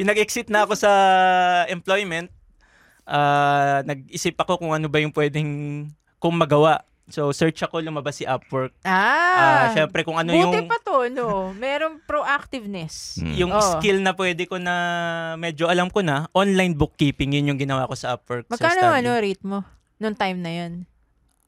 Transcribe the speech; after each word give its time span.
Yung 0.00 0.08
nag-exit 0.08 0.48
na 0.48 0.64
ako 0.64 0.72
sa 0.74 0.90
employment, 1.68 2.32
ah, 3.04 3.84
nag-isip 3.84 4.32
ako 4.34 4.56
kung 4.56 4.72
ano 4.72 4.88
ba 4.88 4.96
yung 4.96 5.12
pwedeng 5.12 5.48
kung 6.16 6.34
magawa. 6.34 6.80
So, 7.10 7.34
search 7.34 7.58
ako, 7.60 7.82
lumabas 7.82 8.16
si 8.16 8.24
Upwork. 8.24 8.70
Ah, 8.80 9.66
Ah, 9.66 9.66
syempre 9.74 10.06
kung 10.06 10.14
ano 10.14 10.30
buti 10.30 10.62
yung 10.62 10.70
pa 10.70 10.78
to, 10.78 11.10
no? 11.10 11.50
Merong 11.52 11.98
proactiveness. 12.06 13.18
yung 13.18 13.50
Oo. 13.50 13.60
skill 13.60 13.98
na 13.98 14.14
pwede 14.14 14.46
ko 14.46 14.56
na 14.56 14.74
medyo 15.34 15.66
alam 15.66 15.90
ko 15.90 16.00
na, 16.00 16.30
online 16.30 16.72
bookkeeping, 16.72 17.34
yun 17.34 17.50
yung 17.50 17.60
ginawa 17.60 17.84
ko 17.84 17.98
sa 17.98 18.14
Upwork. 18.14 18.46
Magkano 18.46 18.94
ano 18.94 19.10
rate 19.18 19.42
mo 19.42 19.66
nung 19.98 20.14
time 20.14 20.38
na 20.38 20.52
yun? 20.54 20.72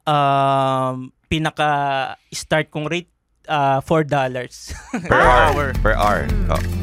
Um, 0.03 1.15
pinaka-start 1.31 2.67
kong 2.69 2.91
rate, 2.91 3.09
ah, 3.47 3.79
$4 3.81 4.11
Per 5.07 5.23
hour. 5.47 5.73
Per 5.79 5.95
hour. 5.95 6.27
Oh. 6.51 6.82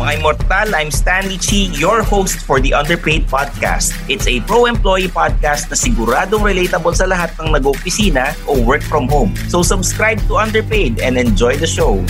Mga 0.00 0.16
Immortal, 0.16 0.68
I'm 0.72 0.88
Stanley 0.88 1.36
Chi, 1.36 1.68
your 1.76 2.00
host 2.00 2.40
for 2.48 2.56
the 2.56 2.72
Underpaid 2.72 3.28
Podcast. 3.28 3.92
It's 4.08 4.24
a 4.24 4.40
pro-employee 4.48 5.12
podcast 5.12 5.68
na 5.68 5.76
siguradong 5.76 6.40
relatable 6.40 6.96
sa 6.96 7.04
lahat 7.04 7.36
ng 7.36 7.52
nag-opisina 7.52 8.32
o 8.48 8.56
work 8.64 8.80
from 8.80 9.12
home. 9.12 9.36
So 9.52 9.60
subscribe 9.60 10.16
to 10.32 10.40
Underpaid 10.40 11.04
and 11.04 11.20
enjoy 11.20 11.60
the 11.60 11.68
show. 11.68 12.00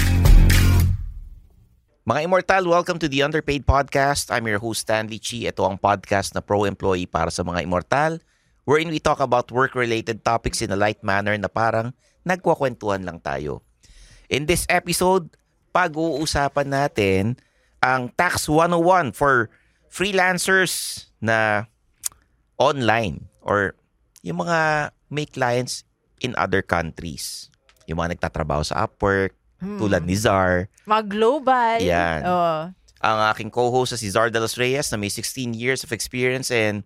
Mga 2.07 2.31
Immortal, 2.31 2.71
welcome 2.71 3.03
to 3.03 3.11
the 3.11 3.27
Underpaid 3.27 3.67
Podcast. 3.67 4.31
I'm 4.31 4.47
your 4.47 4.63
host, 4.63 4.87
Stanley 4.87 5.19
Chi. 5.19 5.51
Ito 5.51 5.67
ang 5.67 5.75
podcast 5.75 6.31
na 6.39 6.47
pro-employee 6.47 7.11
para 7.11 7.35
sa 7.35 7.43
mga 7.43 7.67
Immortal, 7.67 8.23
wherein 8.71 8.95
we 8.95 9.03
talk 9.03 9.19
about 9.19 9.51
work-related 9.51 10.23
topics 10.23 10.63
in 10.63 10.71
a 10.71 10.79
light 10.79 11.03
manner 11.03 11.35
na 11.35 11.51
parang 11.51 11.91
nagkwakwentuhan 12.23 13.03
lang 13.03 13.19
tayo. 13.19 13.67
In 14.31 14.47
this 14.47 14.63
episode, 14.71 15.35
pag-uusapan 15.75 16.71
natin 16.71 17.35
ang 17.81 18.13
Tax 18.15 18.49
101 18.49 19.13
for 19.13 19.49
freelancers 19.89 21.07
na 21.19 21.67
online 22.57 23.29
or 23.41 23.75
yung 24.21 24.45
mga 24.45 24.91
may 25.09 25.25
clients 25.25 25.83
in 26.21 26.37
other 26.37 26.61
countries. 26.61 27.49
Yung 27.89 27.99
mga 27.99 28.17
nagtatrabaho 28.17 28.63
sa 28.63 28.85
Upwork, 28.87 29.35
Hmm. 29.61 29.77
tulad 29.77 30.09
ni 30.09 30.17
Zar. 30.17 30.73
Mga 30.89 31.05
global. 31.05 31.79
Yan. 31.85 32.21
Oo. 32.25 32.57
Ang 33.01 33.19
aking 33.29 33.53
co-host 33.53 33.93
si 33.97 34.09
Zar 34.09 34.33
de 34.33 34.41
los 34.41 34.57
Reyes 34.57 34.89
na 34.89 34.97
may 34.97 35.13
16 35.13 35.53
years 35.53 35.85
of 35.85 35.93
experience 35.93 36.49
in 36.49 36.81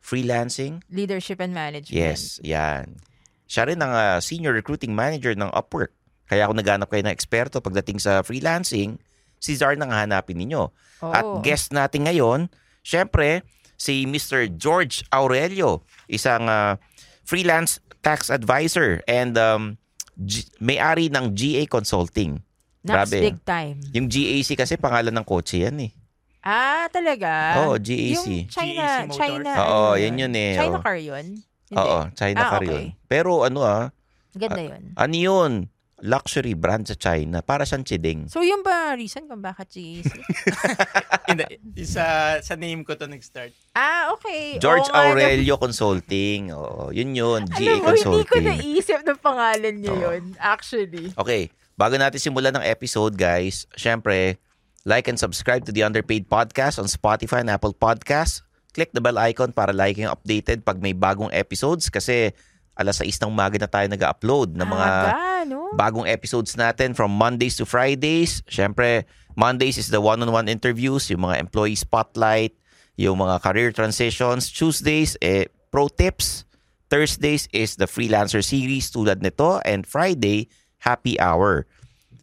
freelancing. 0.00 0.80
Leadership 0.88 1.44
and 1.44 1.52
management. 1.52 1.92
Yes, 1.92 2.40
yan. 2.40 2.96
Siya 3.44 3.68
rin 3.68 3.80
ang 3.84 3.92
ah, 3.92 4.16
senior 4.24 4.56
recruiting 4.56 4.96
manager 4.96 5.36
ng 5.36 5.52
Upwork. 5.52 5.92
Kaya 6.24 6.48
ako 6.48 6.56
naghanap 6.56 6.88
kayo 6.88 7.04
ng 7.04 7.12
eksperto 7.12 7.60
pagdating 7.60 8.00
sa 8.00 8.24
freelancing, 8.24 8.96
si 9.38 9.54
Zar 9.54 9.76
nang 9.76 9.90
hanapin 9.90 10.36
ninyo. 10.36 10.68
At 11.02 11.24
Oo. 11.24 11.40
guest 11.40 11.70
natin 11.70 12.08
ngayon, 12.08 12.48
syempre, 12.80 13.44
si 13.76 14.08
Mr. 14.08 14.48
George 14.48 15.04
Aurelio, 15.12 15.84
isang 16.08 16.48
ah, 16.48 16.80
freelance 17.22 17.78
tax 18.00 18.30
advisor 18.30 19.02
and 19.04 19.34
um, 19.36 19.76
G- 20.16 20.48
may-ari 20.58 21.12
ng 21.12 21.36
GA 21.36 21.68
Consulting. 21.68 22.40
Nax 22.86 23.10
Grabe. 23.12 23.18
big 23.20 23.38
time. 23.44 23.76
Yung 23.92 24.06
GAC 24.06 24.56
kasi 24.56 24.78
pangalan 24.78 25.12
ng 25.12 25.26
kotse 25.26 25.60
yan 25.66 25.76
eh. 25.82 25.92
Ah, 26.40 26.86
talaga? 26.88 27.66
Oo, 27.66 27.74
GAC. 27.76 28.14
Yung 28.14 28.46
China, 28.46 28.84
GAC 28.86 29.10
Motors? 29.10 29.18
China. 29.18 29.50
Oo, 29.58 29.82
ano 29.92 30.00
yun 30.00 30.14
yun 30.16 30.32
eh. 30.32 30.54
China 30.54 30.78
oo. 30.78 30.84
car 30.86 30.96
yun? 30.96 31.26
Hindi. 31.66 31.76
Oo, 31.82 31.98
China 32.14 32.38
Ah, 32.40 32.50
car 32.54 32.62
okay. 32.62 32.70
yun. 32.70 32.84
Pero 33.10 33.30
ano 33.42 33.58
ah, 33.66 33.84
Ganda 34.32 34.62
yun. 34.62 34.82
ano 34.94 35.14
yun? 35.18 35.52
Luxury 35.96 36.52
brand 36.52 36.84
sa 36.84 36.92
China. 36.92 37.40
Para 37.40 37.64
siyang 37.64 37.80
chiding. 37.80 38.28
So, 38.28 38.44
yung 38.44 38.60
ba 38.60 38.92
reason 38.92 39.24
kung 39.24 39.40
bakit 39.40 39.72
GAC? 39.72 40.12
Sa, 41.86 42.04
sa 42.40 42.54
name 42.54 42.84
ko 42.84 42.94
to 42.94 43.08
nag-start. 43.08 43.52
ah, 43.72 44.12
okay. 44.12 44.60
George 44.60 44.86
Oo 44.86 44.92
nga, 44.92 45.08
Aurelio 45.08 45.56
Consulting. 45.56 46.52
Oo, 46.52 46.92
yun 46.92 47.12
yun. 47.12 47.42
Alam 47.44 47.56
GA 47.56 47.74
mo, 47.80 47.90
hindi 47.90 48.02
ko 48.22 48.36
Consulting. 48.36 48.44
naisip 48.44 49.00
ng 49.02 49.18
pangalan 49.20 49.74
niya 49.76 49.92
Oo. 49.92 50.02
yun. 50.02 50.22
Actually. 50.36 51.12
Okay, 51.14 51.48
bago 51.74 51.96
natin 51.96 52.20
simulan 52.20 52.52
ng 52.52 52.64
episode, 52.64 53.16
guys, 53.16 53.64
syempre, 53.74 54.36
like 54.84 55.08
and 55.08 55.16
subscribe 55.16 55.64
to 55.64 55.72
the 55.72 55.80
Underpaid 55.80 56.26
Podcast 56.26 56.76
on 56.76 56.86
Spotify 56.86 57.40
and 57.40 57.50
Apple 57.50 57.72
Podcasts. 57.72 58.44
Click 58.70 58.92
the 58.92 59.00
bell 59.00 59.16
icon 59.16 59.50
para 59.50 59.72
like 59.72 59.96
yung 59.96 60.12
updated 60.12 60.60
pag 60.60 60.76
may 60.76 60.92
bagong 60.92 61.32
episodes 61.32 61.88
kasi 61.88 62.36
alas 62.76 63.00
6 63.00 63.24
ng 63.24 63.32
umaga 63.32 63.56
na 63.56 63.66
tayo 63.66 63.88
nag-upload 63.88 64.52
ng 64.52 64.68
mga 64.68 64.88
Aga, 64.88 65.48
no? 65.48 65.72
bagong 65.72 66.04
episodes 66.04 66.54
natin 66.54 66.92
from 66.92 67.08
Mondays 67.08 67.56
to 67.56 67.64
Fridays. 67.64 68.44
Syempre, 68.44 69.08
Mondays 69.32 69.80
is 69.80 69.88
the 69.88 70.00
one-on-one 70.00 70.46
interviews, 70.46 71.08
yung 71.08 71.24
mga 71.24 71.40
employee 71.40 71.76
spotlight, 71.76 72.52
yung 73.00 73.20
mga 73.20 73.40
career 73.40 73.72
transitions. 73.72 74.52
Tuesdays, 74.52 75.16
eh, 75.24 75.48
pro 75.72 75.88
tips. 75.88 76.44
Thursdays 76.86 77.50
is 77.50 77.74
the 77.76 77.90
freelancer 77.90 78.44
series 78.44 78.92
tulad 78.94 79.18
nito. 79.24 79.58
And 79.66 79.82
Friday, 79.82 80.52
happy 80.78 81.18
hour. 81.18 81.66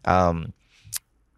Um, 0.07 0.55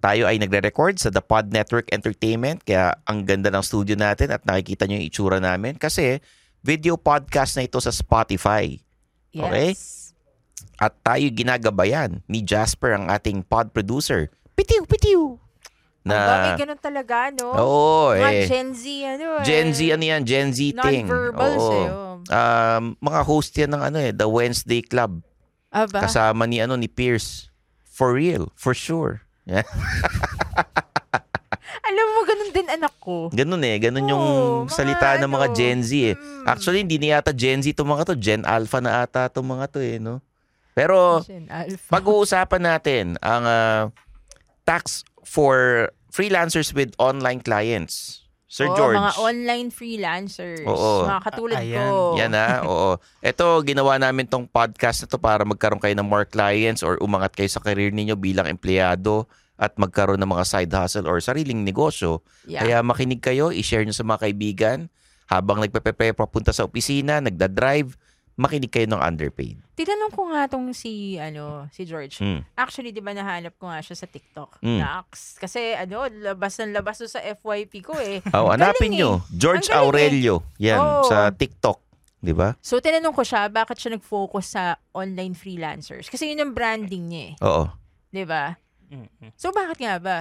tayo 0.06 0.30
ay 0.30 0.38
nagre-record 0.38 1.02
sa 1.02 1.10
The 1.10 1.26
Pod 1.26 1.50
Network 1.50 1.90
Entertainment. 1.90 2.62
Kaya 2.62 2.94
ang 3.10 3.26
ganda 3.26 3.50
ng 3.50 3.66
studio 3.66 3.98
natin 3.98 4.30
at 4.30 4.46
nakikita 4.46 4.86
nyo 4.86 5.02
yung 5.02 5.10
itsura 5.10 5.42
namin. 5.42 5.82
Kasi 5.82 6.22
video 6.62 6.94
podcast 6.94 7.58
na 7.58 7.66
ito 7.66 7.82
sa 7.82 7.90
Spotify. 7.90 8.85
Okay? 9.36 9.76
Yes. 9.76 10.16
At 10.76 10.96
tayo 11.02 11.28
ginagabayan 11.28 12.24
ni 12.28 12.40
Jasper 12.40 12.96
ang 12.96 13.06
ating 13.08 13.44
pod 13.44 13.72
producer. 13.72 14.32
Pitiw, 14.56 14.88
pitiw! 14.88 15.22
Na, 16.06 16.16
may 16.38 16.54
Na, 16.54 16.60
ganun 16.60 16.78
talaga, 16.78 17.34
no? 17.34 17.50
Oo, 17.58 18.14
Mga 18.14 18.30
eh. 18.30 18.46
Gen 18.46 18.70
Z, 18.72 18.84
ano 19.04 19.24
eh. 19.42 19.44
Gen 19.44 19.70
Z, 19.74 19.80
ano 19.90 20.04
yan? 20.06 20.22
Gen 20.22 20.50
Z 20.54 20.60
thing. 20.78 21.10
Non-verbals 21.10 21.64
Oo. 21.66 21.74
eh, 21.74 21.88
oh. 21.90 22.14
Um, 22.26 22.84
mga 23.02 23.20
host 23.26 23.52
yan 23.58 23.74
ng 23.74 23.82
ano 23.82 23.98
eh, 23.98 24.14
The 24.14 24.30
Wednesday 24.30 24.86
Club. 24.86 25.26
Aba. 25.74 26.06
Kasama 26.06 26.46
ni 26.46 26.62
ano 26.62 26.78
ni 26.78 26.86
Pierce. 26.86 27.50
For 27.84 28.14
real, 28.14 28.54
for 28.54 28.78
sure. 28.78 29.26
Yeah. 29.50 29.66
Ganun 32.46 32.54
din 32.54 32.70
anak 32.70 32.94
ko. 33.02 33.34
Ganun 33.34 33.64
eh, 33.66 33.78
ganun 33.82 34.06
yung 34.06 34.22
Oo, 34.22 34.62
mga 34.70 34.74
salita 34.78 35.18
ng 35.18 35.32
mga 35.34 35.48
ano, 35.50 35.56
Gen 35.58 35.80
Z 35.82 35.90
eh. 35.98 36.14
Actually, 36.46 36.86
hindi 36.86 37.02
na 37.02 37.18
yata 37.18 37.34
Gen 37.34 37.66
Z 37.66 37.74
itong 37.74 37.90
mga 37.90 38.06
to. 38.06 38.16
Gen 38.22 38.46
Alpha 38.46 38.78
na 38.78 39.02
ata 39.02 39.26
itong 39.26 39.50
mga 39.50 39.66
to 39.74 39.80
eh, 39.82 39.98
no? 39.98 40.22
Pero, 40.78 41.26
Gen 41.26 41.50
Alpha. 41.50 41.90
pag-uusapan 41.90 42.62
natin 42.62 43.06
ang 43.18 43.44
ah, 43.50 43.82
tax 44.62 45.02
for 45.26 45.90
freelancers 46.14 46.70
with 46.70 46.94
online 47.02 47.42
clients. 47.42 48.22
Sir 48.46 48.70
Oo, 48.70 48.78
George. 48.78 48.96
mga 48.96 49.14
online 49.20 49.68
freelancers. 49.74 50.64
Oo. 50.70 51.04
Mga 51.10 51.22
katulad 51.26 51.60
Ayan. 51.60 51.76
ko. 51.76 52.16
Yan 52.16 52.32
ha, 52.38 52.62
oo. 52.64 52.90
Ito, 53.20 53.60
ginawa 53.66 53.98
namin 53.98 54.30
tong 54.30 54.46
podcast 54.46 55.04
na 55.04 55.08
to 55.10 55.18
para 55.18 55.42
magkaroon 55.44 55.82
kayo 55.82 55.98
ng 55.98 56.06
more 56.08 56.24
clients 56.24 56.86
or 56.86 56.96
umangat 57.02 57.34
kayo 57.34 57.50
sa 57.50 57.60
career 57.60 57.90
ninyo 57.90 58.14
bilang 58.16 58.46
empleyado 58.46 59.26
at 59.56 59.76
magkaroon 59.76 60.20
ng 60.20 60.28
mga 60.30 60.46
side 60.46 60.72
hustle 60.72 61.08
or 61.08 61.20
sariling 61.20 61.64
negosyo. 61.64 62.20
Yeah. 62.44 62.64
Kaya 62.64 62.78
makinig 62.84 63.24
kayo, 63.24 63.50
i-share 63.50 63.84
nyo 63.84 63.96
sa 63.96 64.04
mga 64.04 64.28
kaibigan 64.28 64.92
habang 65.26 65.58
nagpepepe 65.58 66.14
papunta 66.14 66.52
sa 66.52 66.68
opisina, 66.68 67.18
nagda-drive, 67.18 67.96
makinig 68.36 68.68
kayo 68.68 68.86
ng 68.86 69.00
underpaid. 69.00 69.58
Tinanong 69.74 70.12
ko 70.12 70.28
nga 70.30 70.44
tong 70.46 70.70
si, 70.76 71.16
ano, 71.16 71.72
si 71.72 71.88
George. 71.88 72.20
Mm. 72.20 72.44
Actually, 72.54 72.92
di 72.92 73.00
ba 73.00 73.16
nahanap 73.16 73.56
ko 73.56 73.72
nga 73.72 73.80
siya 73.80 73.96
sa 73.96 74.06
TikTok? 74.06 74.60
Mm. 74.60 74.84
Nax. 74.84 75.40
Kasi, 75.40 75.72
ano, 75.74 76.04
labas 76.12 76.60
ng 76.60 76.76
labas 76.76 77.00
sa 77.02 77.24
FYP 77.24 77.74
ko 77.82 77.96
eh. 77.96 78.20
Oh, 78.36 78.52
hanapin 78.52 78.92
nyo. 78.92 79.24
eh. 79.24 79.40
George 79.40 79.72
eh. 79.72 79.80
Aurelio. 79.80 80.44
Yan, 80.60 80.78
Oo. 80.78 81.08
sa 81.08 81.32
TikTok. 81.32 81.80
Di 82.20 82.36
ba? 82.36 82.54
So, 82.60 82.84
tinanong 82.84 83.16
ko 83.16 83.24
siya, 83.24 83.48
bakit 83.48 83.80
siya 83.80 83.96
nag-focus 83.96 84.46
sa 84.52 84.64
online 84.92 85.34
freelancers? 85.34 86.12
Kasi 86.12 86.36
yun 86.36 86.44
ang 86.44 86.52
branding 86.52 87.08
niya 87.08 87.24
eh. 87.32 87.34
Oo. 87.40 87.64
Di 88.12 88.28
ba? 88.28 88.52
Mm-mm. 88.88 89.30
So, 89.34 89.50
bakit 89.50 89.78
nga 89.78 89.96
ba? 89.98 90.18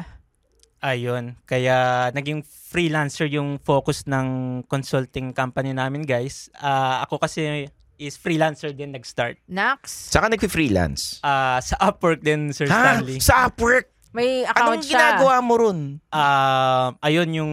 Ayun. 0.81 1.37
Kaya 1.45 2.09
naging 2.11 2.45
freelancer 2.45 3.25
yung 3.27 3.57
focus 3.59 4.05
ng 4.05 4.27
consulting 4.65 5.33
company 5.33 5.73
namin, 5.73 6.05
guys. 6.05 6.53
Ah, 6.55 7.01
ako 7.03 7.19
kasi 7.19 7.69
is 7.97 8.15
freelancer 8.15 8.69
din 8.71 8.91
nag-start. 8.91 9.39
Nax. 9.47 10.11
Saka 10.11 10.29
nag-freelance. 10.29 11.23
Ah, 11.23 11.57
sa 11.59 11.79
Upwork 11.81 12.21
din, 12.21 12.53
Sir 12.53 12.67
Ha? 12.67 12.75
Stanley. 12.75 13.17
Sa 13.19 13.49
Upwork? 13.49 13.89
May 14.13 14.45
account 14.45 14.79
Anong 14.79 14.85
siya. 14.85 14.93
ginagawa 15.17 15.35
mo 15.41 15.55
ron? 15.57 15.79
Ah, 16.09 16.95
ayun 17.01 17.31
yung 17.35 17.53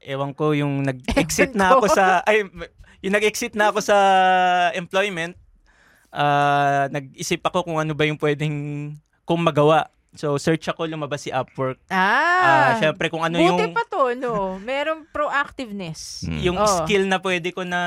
ewan 0.00 0.32
ko 0.32 0.50
yung 0.50 0.82
nag-exit 0.82 1.52
Ewan 1.52 1.60
na 1.60 1.66
ko. 1.70 1.76
ako 1.76 1.86
sa 1.92 2.04
ay 2.24 2.42
yung 3.00 3.14
nag-exit 3.14 3.52
na 3.54 3.68
ako 3.68 3.78
sa 3.80 3.96
employment. 4.72 5.36
Ah, 6.10 6.90
nag-isip 6.90 7.38
ako 7.40 7.62
kung 7.62 7.78
ano 7.78 7.92
ba 7.92 8.02
yung 8.02 8.18
pwedeng 8.18 8.56
kung 9.22 9.40
magawa. 9.40 9.86
So 10.10 10.34
search 10.36 10.66
ako 10.66 10.90
lumabas 10.90 11.22
si 11.22 11.30
Upwork. 11.30 11.78
Ah. 11.86 12.02
Ah, 12.40 12.70
syempre 12.76 13.06
kung 13.06 13.22
ano 13.22 13.38
Buti 13.38 13.46
yung 13.62 13.70
pa 13.70 13.86
to, 13.86 14.10
no? 14.18 14.58
Merong 14.58 15.06
proactiveness. 15.08 16.26
Hmm. 16.26 16.40
yung 16.42 16.58
Oh. 16.58 16.66
skill 16.82 17.06
na 17.06 17.22
pwede 17.22 17.54
ko 17.54 17.62
na 17.62 17.80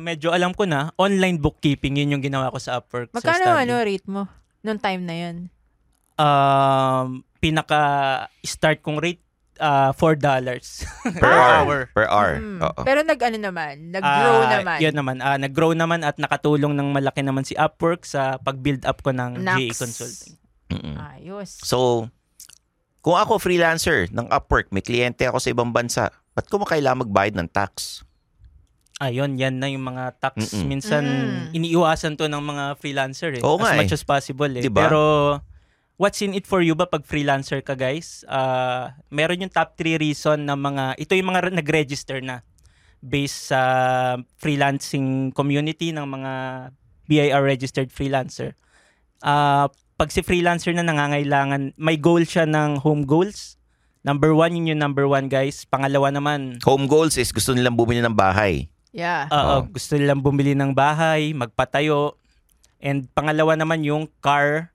medyo 0.00 0.32
alam 0.32 0.56
ko 0.56 0.64
na, 0.64 0.96
online 0.96 1.36
bookkeeping, 1.36 2.00
yun 2.00 2.16
yung 2.16 2.24
ginawa 2.24 2.48
ko 2.48 2.56
sa 2.56 2.80
Upwork. 2.80 3.12
Magkano 3.12 3.52
ano 3.52 3.84
rate 3.84 4.08
mo 4.08 4.24
nung 4.64 4.80
time 4.80 5.04
na 5.04 5.14
yun? 5.14 5.36
Um, 6.18 7.22
pinaka 7.38 7.80
start 8.40 8.80
kong 8.80 8.98
rate 8.98 9.22
ah, 9.60 9.92
$4 9.92 10.18
Per 11.20 11.28
hour. 11.28 11.78
Per 11.92 12.06
hour. 12.08 12.32
Mm. 12.40 12.58
Pero 12.80 13.00
nag-ano 13.04 13.38
naman, 13.38 13.74
nag-grow 13.92 14.38
Ah, 14.40 14.50
naman. 14.56 14.78
Yun 14.80 14.94
naman. 14.96 15.16
Ah, 15.20 15.36
nag-grow 15.36 15.72
naman 15.76 16.00
at 16.00 16.16
nakatulong 16.16 16.72
ng 16.72 16.96
malaki 16.96 17.20
naman 17.20 17.44
si 17.44 17.52
Upwork 17.54 18.08
sa 18.08 18.40
pag-build 18.40 18.88
up 18.88 19.04
ko 19.04 19.12
ng. 19.12 19.44
GA 19.44 19.68
Consulting. 19.76 20.47
Mm-mm. 20.68 20.96
Ayos. 20.96 21.60
So, 21.60 22.08
kung 23.00 23.16
ako 23.16 23.40
freelancer 23.40 24.08
ng 24.10 24.28
Upwork, 24.28 24.68
may 24.68 24.84
kliyente 24.84 25.24
ako 25.24 25.40
sa 25.40 25.48
ibang 25.48 25.72
bansa, 25.72 26.12
ba't 26.32 26.46
ko 26.46 26.60
makailangan 26.60 27.08
magbayad 27.08 27.34
ng 27.36 27.48
tax? 27.48 28.02
Ayun, 28.98 29.38
yan 29.38 29.62
na 29.62 29.70
yung 29.70 29.86
mga 29.86 30.18
tax. 30.18 30.50
Mm-mm. 30.52 30.66
Minsan, 30.66 31.02
Mm. 31.06 31.54
iniiwasan 31.54 32.18
to 32.18 32.26
ng 32.26 32.42
mga 32.42 32.64
freelancer 32.76 33.30
eh. 33.30 33.42
Oo 33.46 33.54
as 33.56 33.62
nga 33.62 33.78
much 33.78 33.94
eh. 33.94 33.96
as 33.96 34.02
possible 34.02 34.50
eh. 34.50 34.62
Diba? 34.62 34.84
Pero, 34.84 35.00
what's 35.94 36.18
in 36.18 36.34
it 36.34 36.44
for 36.44 36.58
you 36.58 36.74
ba 36.74 36.84
pag 36.84 37.06
freelancer 37.06 37.62
ka 37.62 37.78
guys? 37.78 38.26
Ah, 38.26 38.98
meron 39.08 39.38
yung 39.38 39.54
top 39.54 39.78
3 39.78 39.96
reason 39.96 40.42
na 40.42 40.58
mga, 40.58 40.98
ito 40.98 41.14
yung 41.14 41.30
mga 41.30 41.54
nag-register 41.54 42.18
na 42.18 42.42
based 42.98 43.54
sa 43.54 43.62
freelancing 44.34 45.30
community 45.30 45.94
ng 45.94 46.02
mga 46.02 46.32
BIR 47.06 47.42
registered 47.46 47.94
freelancer. 47.94 48.58
Ah, 49.22 49.70
pag 49.98 50.08
si 50.08 50.22
freelancer 50.22 50.70
na 50.70 50.80
nangangailangan, 50.80 51.74
may 51.74 51.98
goal 51.98 52.22
siya 52.22 52.46
ng 52.46 52.78
home 52.78 53.02
goals. 53.02 53.58
Number 54.00 54.30
one, 54.30 54.54
yun 54.54 54.70
yung 54.70 54.80
number 54.80 55.04
one 55.04 55.26
guys. 55.26 55.66
Pangalawa 55.66 56.14
naman, 56.14 56.62
Home 56.62 56.86
goals 56.86 57.18
is 57.18 57.34
gusto 57.34 57.50
nilang 57.50 57.74
bumili 57.74 57.98
ng 57.98 58.14
bahay. 58.14 58.70
Yeah. 58.88 59.26
Oo, 59.28 59.42
Oh. 59.52 59.60
gusto 59.68 59.98
nilang 59.98 60.22
bumili 60.22 60.54
ng 60.54 60.70
bahay, 60.70 61.34
magpatayo. 61.34 62.14
And 62.78 63.10
pangalawa 63.10 63.58
naman 63.58 63.82
yung 63.82 64.06
car 64.22 64.70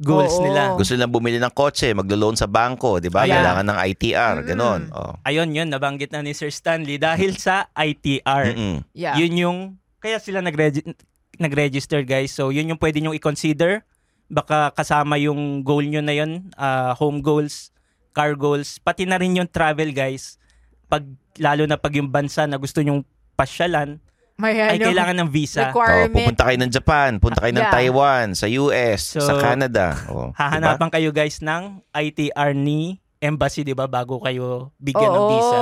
goals 0.00 0.32
Oo. 0.34 0.42
nila. 0.42 0.74
Gusto 0.74 0.96
nilang 0.96 1.12
bumili 1.12 1.36
ng 1.36 1.52
kotse, 1.52 1.92
maglo-loan 1.92 2.34
sa 2.34 2.48
bangko, 2.48 2.98
di 2.98 3.12
ba? 3.12 3.28
Yeah. 3.28 3.36
Kailangan 3.38 3.68
ng 3.68 3.78
ITR, 3.84 4.34
Mm. 4.40 4.46
ganon. 4.48 4.82
Oh. 4.90 5.12
Ayun 5.22 5.52
yun, 5.52 5.68
nabanggit 5.68 6.10
na 6.10 6.24
ni 6.24 6.32
Sir 6.32 6.48
Stanley 6.48 6.96
dahil 6.96 7.36
sa 7.36 7.68
ITR. 7.76 8.48
Mm-mm. 8.48 8.80
Yeah. 8.90 9.14
Yun 9.14 9.32
yung, 9.36 9.58
kaya 10.00 10.16
sila 10.18 10.40
nag-regi- 10.40 10.88
nag-register 11.36 12.02
guys. 12.02 12.32
So 12.32 12.48
yun 12.48 12.66
yung 12.66 12.80
pwede 12.80 12.98
nyo 12.98 13.12
i-consider. 13.12 13.84
Baka 14.32 14.72
kasama 14.72 15.20
yung 15.20 15.60
goal 15.60 15.84
nyo 15.84 16.00
na 16.00 16.14
yun, 16.14 16.48
ah, 16.56 16.96
home 16.96 17.20
goals, 17.20 17.68
car 18.10 18.32
goals, 18.32 18.76
pati 18.78 19.04
na 19.04 19.16
rin 19.16 19.36
yung 19.36 19.46
travel 19.46 19.92
guys. 19.92 20.40
Pag, 20.86 21.04
lalo 21.36 21.64
na 21.64 21.76
pag 21.76 21.92
yung 21.92 22.08
bansa 22.08 22.44
na 22.44 22.56
gusto 22.56 22.80
nyong 22.80 23.04
pasyalan, 23.34 24.00
May 24.34 24.56
ay 24.56 24.80
ano, 24.80 24.88
kailangan 24.88 25.16
ng 25.18 25.28
visa. 25.28 25.60
Oh, 25.62 25.76
requirement. 25.76 26.16
pupunta 26.16 26.42
kayo 26.42 26.58
ng 26.58 26.72
Japan, 26.72 27.10
punta 27.18 27.38
kayo 27.38 27.52
ng 27.52 27.62
Yeah. 27.62 27.74
Taiwan, 27.74 28.26
sa 28.32 28.46
US, 28.48 29.00
So, 29.12 29.20
sa 29.20 29.36
Canada. 29.36 29.92
Oh, 30.08 30.32
Hahanapan 30.32 30.88
kayo 30.88 31.12
guys 31.12 31.38
ng 31.38 31.84
ITR 31.92 32.50
ni 32.52 32.96
embassy, 33.20 33.62
'di 33.62 33.70
ba, 33.70 33.86
bago 33.86 34.18
kayo 34.18 34.72
bigyan 34.76 35.04
ng 35.06 35.20
Oo. 35.20 35.30
visa. 35.30 35.58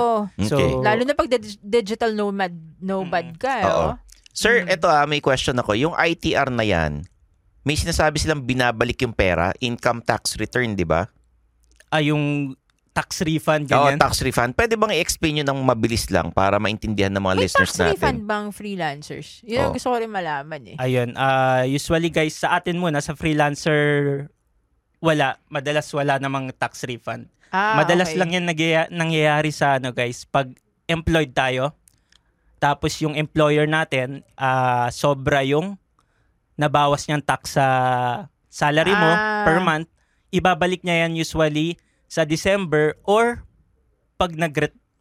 So, 0.48 0.56
Okay. 0.56 0.70
Lalo 0.80 1.02
na 1.02 1.12
pag 1.12 1.28
dig- 1.28 1.60
digital 1.60 2.14
nomad, 2.14 2.54
nomad 2.78 3.34
ka, 3.36 3.54
Oo. 3.60 3.74
oh. 3.76 3.92
Sir, 4.32 4.64
Mm. 4.64 4.72
eto 4.72 4.86
ah, 4.86 5.04
may 5.04 5.18
question 5.18 5.52
ako. 5.54 5.74
Yung 5.74 5.92
ITR 5.92 6.48
na 6.48 6.62
yan, 6.62 7.04
may 7.60 7.74
sinasabi 7.74 8.16
silang 8.16 8.40
binabalik 8.40 8.96
yung 8.98 9.12
pera, 9.12 9.52
income 9.58 10.00
tax 10.00 10.36
return, 10.36 10.72
di 10.72 10.84
ba? 10.84 11.06
ah, 11.88 11.98
yung 11.98 12.54
tax 12.90 13.18
refund, 13.20 13.66
Oo, 13.66 13.86
ganyan. 13.86 13.98
tax 13.98 14.18
refund. 14.20 14.50
Pwede 14.52 14.74
bang 14.74 14.90
i-explain 14.92 15.38
nyo 15.38 15.46
ng 15.46 15.60
mabilis 15.60 16.06
lang 16.06 16.30
para 16.30 16.56
maintindihan 16.56 17.08
ng 17.08 17.18
mga 17.20 17.34
May 17.34 17.42
listeners 17.44 17.70
tax 17.72 17.78
refund 17.88 18.18
natin? 18.18 18.26
bang 18.26 18.46
freelancers? 18.50 19.28
Yun 19.42 19.58
ang 19.60 19.70
Oh. 19.70 19.74
gusto 19.74 19.88
ko 19.88 19.96
rin 19.96 20.06
malaman 20.08 20.62
eh. 20.68 20.76
Ayun, 20.76 21.14
ah, 21.14 21.62
usually 21.62 22.08
guys, 22.08 22.34
sa 22.36 22.54
atin 22.56 22.76
muna, 22.76 22.98
sa 22.98 23.14
freelancer, 23.14 24.26
wala. 24.98 25.34
Madalas 25.46 25.90
wala 25.90 26.16
namang 26.16 26.50
tax 26.52 26.82
refund. 26.84 27.26
Ah, 27.48 27.74
Madalas 27.76 28.10
okay. 28.10 28.18
lang 28.18 28.30
yan 28.32 28.44
nagyaya- 28.44 28.86
nangyayari 28.88 29.50
sa 29.50 29.76
ano 29.76 29.90
guys, 29.90 30.22
pag 30.24 30.50
employed 30.86 31.30
tayo, 31.30 31.74
tapos 32.56 32.94
yung 32.98 33.14
employer 33.14 33.66
natin, 33.66 34.22
ah, 34.34 34.90
sobra 34.90 35.42
yung 35.42 35.74
nabawas 36.60 37.08
niyang 37.08 37.24
tax 37.24 37.56
sa 37.56 37.66
salary 38.46 38.92
mo 38.92 39.08
Ah. 39.08 39.42
per 39.42 39.58
month, 39.58 39.88
ibabalik 40.30 40.84
niya 40.84 41.08
yan 41.08 41.16
usually 41.16 41.80
sa 42.04 42.22
December 42.22 43.00
or 43.02 43.40
pag 44.14 44.36
nag 44.36 44.52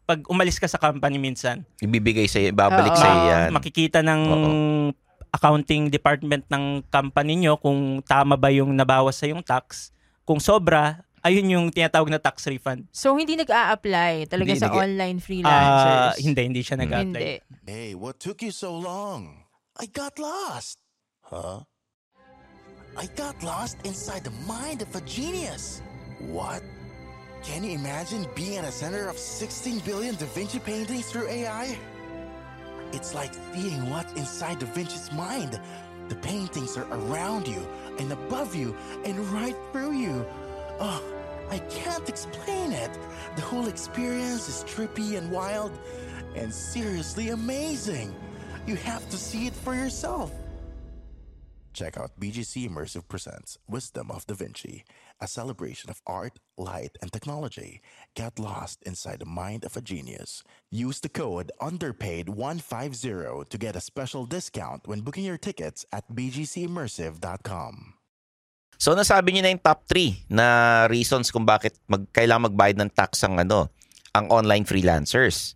pag 0.06 0.26
umalis 0.26 0.58
ka 0.58 0.66
sa 0.66 0.80
company 0.80 1.20
minsan. 1.20 1.62
Ibibigay 1.78 2.26
sa 2.26 2.40
babalik 2.50 2.96
Oo. 2.96 2.98
sa 2.98 3.10
yan. 3.28 3.50
Makikita 3.52 4.02
ng 4.02 4.22
Oo. 4.26 4.50
accounting 5.30 5.86
department 5.88 6.50
ng 6.50 6.82
company 6.88 7.38
nyo 7.38 7.60
kung 7.60 8.02
tama 8.02 8.34
ba 8.34 8.50
yung 8.50 8.74
nabawas 8.74 9.14
sa 9.14 9.30
yung 9.30 9.46
tax. 9.46 9.94
Kung 10.26 10.42
sobra, 10.42 11.06
ayun 11.22 11.46
yung 11.52 11.66
tinatawag 11.70 12.10
na 12.10 12.18
tax 12.18 12.42
refund. 12.48 12.90
So, 12.90 13.14
hindi 13.14 13.38
nag-a-apply 13.38 14.26
talaga 14.26 14.50
Hindi 14.50 14.58
sa 14.58 14.66
nag- 14.66 14.78
online 14.80 15.18
Ah, 15.18 15.22
freelancers? 15.22 16.18
hindi, 16.26 16.42
hindi 16.42 16.62
siya 16.64 16.78
nag-apply. 16.80 17.06
Hindi. 17.22 17.34
Hey, 17.68 17.94
what 17.94 18.18
took 18.18 18.42
you 18.42 18.50
so 18.50 18.74
long? 18.74 19.46
I 19.78 19.86
got 19.86 20.18
lost. 20.18 20.82
Huh? 21.30 21.60
I 22.98 23.06
got 23.16 23.44
lost 23.44 23.78
inside 23.84 24.24
the 24.24 24.32
mind 24.48 24.82
of 24.82 24.96
a 24.96 25.02
genius. 25.02 25.84
What? 26.18 26.64
Can 27.44 27.64
you 27.64 27.78
imagine 27.78 28.26
being 28.34 28.58
at 28.58 28.66
the 28.66 28.72
center 28.72 29.08
of 29.08 29.18
16 29.18 29.80
billion 29.82 30.16
Da 30.16 30.26
Vinci 30.26 30.58
paintings 30.58 31.12
through 31.12 31.28
AI? 31.28 31.78
It's 32.94 33.14
like 33.14 33.32
seeing 33.54 33.92
what's 33.92 34.12
inside 34.14 34.58
Da 34.58 34.66
Vinci's 34.74 35.12
mind. 35.12 35.62
The 36.08 36.16
paintings 36.16 36.76
are 36.78 36.92
around 36.92 37.48
you 37.48 37.68
and 38.00 38.12
above 38.12 38.56
you 38.56 38.76
and 39.06 39.20
right 39.30 39.56
through 39.72 39.94
you. 39.94 40.26
Oh, 40.80 41.04
I 41.52 41.60
can't 41.60 42.10
explain 42.10 42.72
it. 42.72 42.98
The 43.36 43.44
whole 43.44 43.68
experience 43.68 44.50
is 44.50 44.64
trippy 44.68 45.16
and 45.16 45.30
wild 45.30 45.78
and 46.36 46.52
seriously 46.52 47.30
amazing. 47.30 48.16
You 48.66 48.78
have 48.78 49.08
to 49.10 49.18
see 49.18 49.46
it 49.46 49.54
for 49.54 49.76
yourself. 49.76 50.32
Check 51.80 51.96
out 51.96 52.20
BGC 52.20 52.68
Immersive 52.68 53.08
Presents 53.08 53.56
Wisdom 53.64 54.12
of 54.12 54.28
Da 54.28 54.36
Vinci, 54.36 54.84
a 55.24 55.32
celebration 55.32 55.88
of 55.88 56.04
art, 56.04 56.36
light, 56.60 57.00
and 57.00 57.08
technology. 57.08 57.80
Get 58.20 58.36
lost 58.36 58.84
inside 58.84 59.24
the 59.24 59.32
mind 59.32 59.64
of 59.64 59.80
a 59.80 59.82
genius. 59.82 60.44
Use 60.68 61.00
the 61.00 61.08
code 61.08 61.56
UNDERPAID150 61.64 63.48
to 63.48 63.56
get 63.56 63.80
a 63.80 63.88
special 63.88 64.28
discount 64.28 64.92
when 64.92 65.08
booking 65.08 65.24
your 65.24 65.40
tickets 65.40 65.88
at 65.96 66.04
bgcimmersive.com. 66.12 67.96
So 68.76 68.92
nasabi 68.92 69.40
niyo 69.40 69.48
na 69.48 69.56
yung 69.56 69.64
top 69.64 69.88
3 69.88 70.28
na 70.28 70.84
reasons 70.92 71.32
kung 71.32 71.48
bakit 71.48 71.80
mag, 71.88 72.04
kailangan 72.12 72.52
magbayad 72.52 72.76
ng 72.76 72.92
tax 72.92 73.24
ang 73.24 73.40
ano, 73.40 73.72
ang 74.12 74.28
online 74.28 74.68
freelancers. 74.68 75.56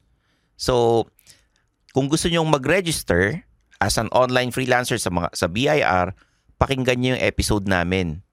So 0.55 1.03
kung 1.91 2.07
gusto 2.07 2.31
niyo 2.31 2.47
mag-register 2.47 3.43
as 3.83 3.99
an 3.99 4.07
online 4.15 4.55
freelancer 4.55 4.95
sa 4.95 5.11
mga 5.11 5.27
sa 5.35 5.51
BIR, 5.51 6.15
pakinggan 6.55 6.95
niyo 6.95 7.09
yung 7.19 7.23
episode 7.27 7.67
namin 7.67 8.23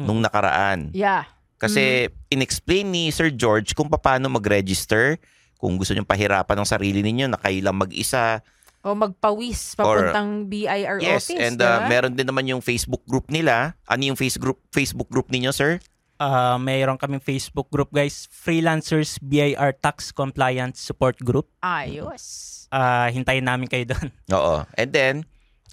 nung 0.00 0.24
nakaraan. 0.24 0.90
Yeah. 0.96 1.28
Kasi 1.60 2.08
inexplain 2.32 2.88
ni 2.88 3.12
Sir 3.12 3.30
George 3.30 3.76
kung 3.76 3.92
paano 3.92 4.26
mag-register, 4.32 5.20
kung 5.60 5.76
gusto 5.76 5.92
niyo 5.92 6.04
pahirapan 6.04 6.60
ng 6.60 6.68
sarili 6.68 7.00
ninyo 7.04 7.30
na 7.30 7.38
kayo 7.38 7.60
lang 7.62 7.78
mag-isa. 7.78 8.42
O 8.84 8.92
magpawis 8.92 9.76
Or- 9.80 10.12
papuntang 10.12 10.44
BIR 10.48 11.00
Yes, 11.00 11.30
office, 11.30 11.40
and 11.40 11.56
di 11.56 11.64
uh, 11.64 11.84
ba? 11.84 11.88
meron 11.88 12.12
din 12.12 12.28
naman 12.28 12.44
yung 12.44 12.60
Facebook 12.60 13.00
group 13.08 13.32
nila. 13.32 13.76
Ano 13.88 14.12
yung 14.12 14.18
face 14.18 14.36
group, 14.36 14.60
Facebook 14.68 15.08
group 15.08 15.32
ninyo, 15.32 15.56
sir? 15.56 15.80
Ah, 16.24 16.56
mayroon 16.56 16.96
kaming 16.96 17.20
Facebook 17.20 17.68
group 17.68 17.92
guys, 17.92 18.24
Freelancers 18.32 19.20
BIR 19.20 19.76
Tax 19.76 20.08
Compliance 20.08 20.80
Support 20.80 21.20
Group. 21.20 21.52
Ayos. 21.60 22.64
Ah, 22.72 23.12
hintayin 23.12 23.44
namin 23.44 23.68
kayo 23.68 23.92
doon. 23.92 24.08
Oo. 24.40 24.64
And 24.80 24.88
then, 24.88 25.14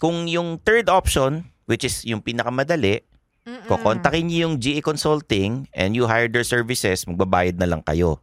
kung 0.03 0.27
yung 0.27 0.59
third 0.59 0.91
option, 0.91 1.47
which 1.71 1.87
is 1.87 2.03
yung 2.03 2.19
pinakamadali, 2.19 3.07
kukontakin 3.71 4.27
niyo 4.27 4.51
yung 4.51 4.55
GE 4.59 4.83
Consulting 4.83 5.71
and 5.71 5.95
you 5.95 6.03
hire 6.03 6.27
their 6.27 6.43
services, 6.43 7.07
magbabayad 7.07 7.55
na 7.55 7.71
lang 7.71 7.79
kayo. 7.87 8.19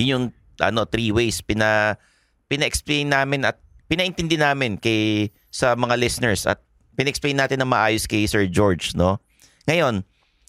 Yun 0.00 0.08
yung 0.08 0.24
ano, 0.64 0.88
three 0.88 1.12
ways. 1.12 1.44
Pina, 1.44 2.00
pina-explain 2.48 3.12
namin 3.12 3.44
at 3.44 3.60
pinaintindi 3.92 4.40
namin 4.40 4.80
kay 4.80 5.28
sa 5.52 5.76
mga 5.76 6.00
listeners 6.00 6.48
at 6.48 6.64
pina-explain 6.96 7.36
natin 7.36 7.60
na 7.60 7.68
maayos 7.68 8.08
kay 8.08 8.24
Sir 8.24 8.48
George, 8.48 8.96
no? 8.96 9.20
Ngayon, 9.68 10.00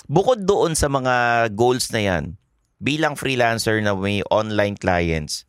bukod 0.09 0.41
doon 0.41 0.73
sa 0.73 0.89
mga 0.89 1.47
goals 1.53 1.93
na 1.93 2.01
yan, 2.01 2.23
bilang 2.81 3.13
freelancer 3.13 3.77
na 3.79 3.93
may 3.93 4.25
online 4.33 4.73
clients, 4.73 5.45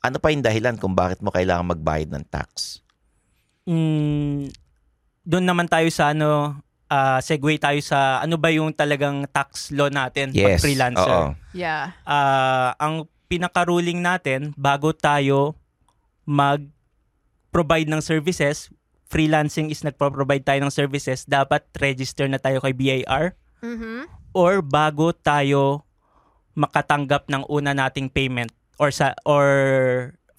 ano 0.00 0.16
pa 0.16 0.32
yung 0.32 0.40
dahilan 0.40 0.80
kung 0.80 0.96
bakit 0.96 1.20
mo 1.20 1.28
kailangan 1.28 1.76
magbayad 1.76 2.08
ng 2.08 2.24
tax? 2.32 2.80
Mm, 3.68 4.48
doon 5.28 5.44
naman 5.44 5.68
tayo 5.68 5.84
sa 5.92 6.16
ano, 6.16 6.56
ah, 6.88 7.20
segue 7.20 7.60
tayo 7.60 7.76
sa 7.84 8.24
ano 8.24 8.40
ba 8.40 8.48
yung 8.48 8.72
talagang 8.72 9.28
tax 9.28 9.68
law 9.76 9.92
natin 9.92 10.32
pag 10.32 10.56
Yes. 10.56 10.64
freelancer. 10.64 11.36
Oo. 11.36 11.36
Yeah. 11.52 11.92
Ah, 12.08 12.72
ang 12.80 13.04
pinaka-ruling 13.28 14.00
natin 14.00 14.56
bago 14.56 14.96
tayo 14.96 15.54
mag-provide 16.24 17.86
ng 17.92 18.00
services, 18.00 18.72
freelancing 19.12 19.68
is 19.68 19.84
nagpo-provide 19.84 20.42
tayo 20.42 20.64
ng 20.64 20.72
services, 20.72 21.28
dapat 21.28 21.68
register 21.76 22.24
na 22.26 22.40
tayo 22.40 22.64
kay 22.64 22.72
BIR 22.72 23.36
Mhm. 23.60 24.08
or 24.32 24.60
bago 24.60 25.12
tayo 25.12 25.84
makatanggap 26.54 27.28
ng 27.30 27.46
una 27.46 27.72
nating 27.72 28.10
payment 28.10 28.50
or 28.76 28.90
sa 28.90 29.14
or 29.24 29.46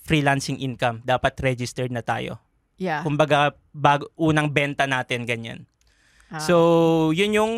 freelancing 0.02 0.60
income, 0.60 1.00
dapat 1.02 1.38
registered 1.40 1.94
na 1.94 2.02
tayo. 2.02 2.42
Yeah. 2.82 3.06
Kumbaga 3.06 3.54
bago 3.72 4.10
unang 4.18 4.50
benta 4.50 4.90
natin 4.90 5.24
ganyan. 5.24 5.70
Ah. 6.34 6.42
So, 6.42 6.56
yun 7.14 7.38
yung 7.38 7.54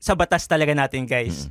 sa 0.00 0.12
batas 0.12 0.44
talaga 0.44 0.76
natin, 0.76 1.08
guys. 1.08 1.48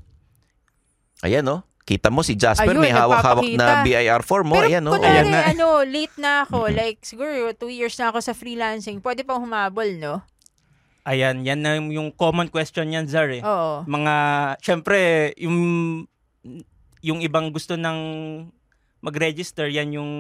Ayan, 1.26 1.42
no? 1.42 1.66
Kita 1.84 2.14
mo 2.14 2.22
si 2.22 2.38
Jasper, 2.38 2.70
Ayun, 2.72 2.80
may 2.80 2.94
hawak-hawak 2.94 3.44
na. 3.58 3.82
BIR 3.84 4.22
form 4.22 4.54
mo. 4.54 4.56
Pero 4.56 4.70
Ayan, 4.72 4.84
no? 4.86 4.94
kunwari, 4.96 5.26
Ayan 5.26 5.34
na. 5.34 5.42
ano, 5.52 5.68
late 5.84 6.16
na 6.16 6.46
ako, 6.46 6.70
like, 6.70 7.02
siguro, 7.04 7.52
two 7.58 7.74
years 7.74 7.98
na 7.98 8.14
ako 8.14 8.24
sa 8.24 8.32
freelancing, 8.32 9.02
pwede 9.02 9.26
pang 9.26 9.42
humabol, 9.42 9.90
no? 9.98 10.22
Ayan, 11.04 11.44
yan 11.44 11.60
na 11.60 11.76
yung- 11.76 12.12
common 12.12 12.48
question 12.48 12.88
yan, 12.88 13.06
Zar. 13.06 13.28
Eh. 13.28 13.44
Oo. 13.44 13.84
Mga, 13.84 14.16
syempre, 14.60 14.98
yung, 15.38 15.58
yung 17.00 17.20
ibang 17.20 17.52
gusto 17.52 17.76
ng 17.76 18.00
mag-register, 19.00 19.68
yan 19.68 19.92
yung 19.92 20.12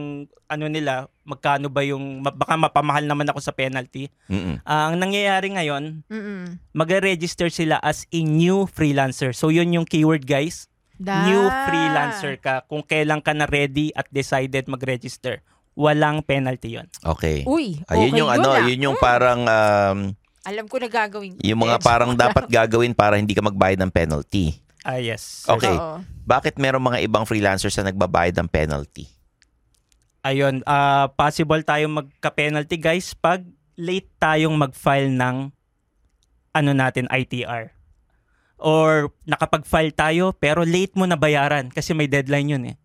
ano 0.45 0.65
nila, 0.67 1.07
magkano 1.23 1.71
ba 1.71 1.79
yung, 1.81 2.19
ma- 2.19 2.35
baka 2.35 2.59
mapamahal 2.59 3.07
naman 3.07 3.23
ako 3.25 3.39
sa 3.39 3.55
penalty. 3.55 4.11
Mm-mm. 4.27 4.59
Ah, 4.61 4.91
ang 4.91 4.99
nangyayari 4.99 5.55
ngayon, 5.55 6.03
Mm-mm. 6.05 6.59
mag-register 6.75 7.47
sila 7.47 7.79
as 7.79 8.03
a 8.11 8.19
new 8.19 8.67
freelancer. 8.67 9.31
So, 9.31 9.47
yun 9.47 9.71
yung 9.71 9.87
keyword, 9.87 10.27
guys. 10.27 10.67
Da. 10.93 11.23
New 11.25 11.47
freelancer 11.63 12.35
ka. 12.37 12.67
Kung 12.67 12.83
kailan 12.83 13.23
ka 13.23 13.31
na 13.31 13.47
ready 13.47 13.95
at 13.95 14.05
decided 14.09 14.67
mag-register. 14.67 15.39
Walang 15.73 16.21
penalty 16.21 16.77
yon. 16.77 16.85
Okay. 17.01 17.41
Uy, 17.43 17.81
Ayun 17.87 17.89
okay 17.89 18.09
yung 18.13 18.29
yun 18.29 18.35
ano, 18.35 18.49
ah. 18.51 18.61
yun 18.61 18.83
yung 18.83 18.97
Mm. 18.99 19.01
parang 19.01 19.41
um, 19.41 19.99
Alam 20.43 20.67
ko 20.67 20.75
na 20.75 20.91
gagawin 20.91 21.39
yung 21.39 21.59
mga 21.63 21.79
Yes. 21.79 21.85
parang 21.87 22.11
dapat 22.23 22.45
gagawin 22.51 22.91
para 22.91 23.15
hindi 23.15 23.31
ka 23.31 23.43
magbayad 23.43 23.79
ng 23.79 23.91
penalty. 23.91 24.59
Ah, 24.83 24.99
yes. 24.99 25.47
Okay. 25.47 25.71
Oo. 25.71 26.03
Bakit 26.27 26.59
meron 26.59 26.83
mga 26.83 26.99
ibang 27.07 27.23
freelancers 27.23 27.71
na 27.79 27.87
nagbabayad 27.87 28.35
ng 28.35 28.51
penalty? 28.51 29.07
Ayun, 30.23 30.63
ah 30.63 31.11
possible 31.15 31.63
tayo 31.63 31.87
magka-penalty 31.91 32.79
guys 32.79 33.11
pag 33.11 33.43
late 33.75 34.07
tayong 34.19 34.55
mag-file 34.55 35.11
ng 35.11 35.51
ano 36.53 36.71
natin 36.71 37.11
ITR. 37.11 37.71
Or 38.59 39.11
nakapag-file 39.27 39.91
tayo 39.91 40.31
pero 40.31 40.63
late 40.63 40.95
mo 40.95 41.03
na 41.03 41.19
bayaran 41.19 41.67
kasi 41.67 41.91
may 41.91 42.07
deadline 42.07 42.51
yun 42.51 42.63
eh. 42.71 42.75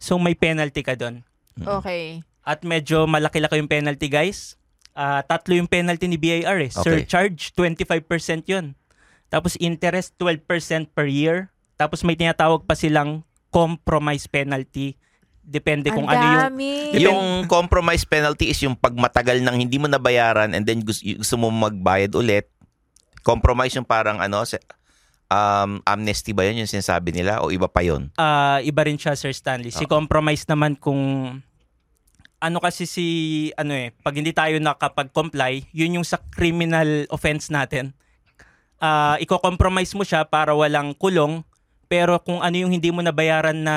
So 0.00 0.16
may 0.16 0.36
penalty 0.36 0.80
ka 0.80 0.96
doon. 0.96 1.20
Okay. 1.56 2.20
At 2.40 2.64
medyo 2.64 3.04
malaki-laki 3.04 3.60
yung 3.60 3.68
penalty 3.68 4.08
guys. 4.08 4.56
Ah, 4.96 5.20
tatlo 5.20 5.52
yung 5.52 5.68
penalty 5.68 6.08
ni 6.08 6.16
BIR 6.16 6.56
eh. 6.64 6.72
Okay. 6.72 7.04
Surcharge 7.04 7.52
25% 7.52 8.48
yun. 8.48 8.72
Tapos 9.28 9.52
interest 9.60 10.16
12% 10.16 10.88
per 10.88 11.04
year. 11.04 11.52
Tapos 11.76 12.00
may 12.00 12.16
tinatawag 12.16 12.64
pa 12.64 12.72
silang 12.72 13.20
compromise 13.52 14.24
penalty. 14.24 14.96
Depende 15.44 15.92
kung 15.92 16.08
Ang 16.08 16.16
ano 16.16 16.26
yung. 16.26 16.42
Yung 16.96 17.22
compromise 17.44 18.08
penalty 18.08 18.48
is 18.48 18.58
yung 18.64 18.72
pag 18.72 18.96
matagal 18.96 19.44
nang 19.44 19.60
hindi 19.60 19.76
mo 19.76 19.84
nabayaran 19.84 20.56
and 20.56 20.64
then 20.64 20.80
gusto, 20.80 21.04
gusto 21.04 21.36
mo 21.36 21.52
magbayad 21.52 22.16
ulit. 22.16 22.48
Compromise 23.20 23.76
yung 23.76 23.86
parang 23.86 24.18
ano, 24.18 24.48
se- 24.48 24.64
Um, 25.26 25.82
amnesty 25.82 26.30
ba 26.30 26.46
yun 26.46 26.62
yung 26.62 26.70
sinasabi 26.70 27.10
nila 27.10 27.42
o 27.42 27.50
iba 27.50 27.66
pa 27.66 27.82
yun? 27.82 28.14
Ah, 28.14 28.62
iba 28.62 28.86
rin 28.86 28.94
siya 28.94 29.18
Sir 29.18 29.34
Stanley. 29.34 29.74
Si 29.74 29.82
compromise 29.82 30.46
naman 30.46 30.78
kung 30.78 31.02
ano 32.46 32.62
kasi 32.62 32.86
si 32.86 33.06
ano 33.58 33.74
eh, 33.74 33.90
pag 34.06 34.14
hindi 34.14 34.30
tayo 34.30 34.54
nakapag-comply, 34.62 35.66
yun 35.74 35.98
yung 35.98 36.06
sa 36.06 36.22
criminal 36.30 37.10
offense 37.10 37.50
natin. 37.50 37.90
Ah, 38.78 39.18
iko-compromise 39.18 39.90
mo 39.98 40.06
siya 40.06 40.22
para 40.22 40.54
walang 40.54 40.94
kulong, 40.94 41.42
pero 41.90 42.14
kung 42.22 42.38
ano 42.38 42.54
yung 42.54 42.70
hindi 42.70 42.94
mo 42.94 43.02
nabayaran 43.02 43.58
na 43.58 43.76